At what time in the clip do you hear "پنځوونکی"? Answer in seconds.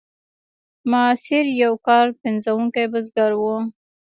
2.21-2.85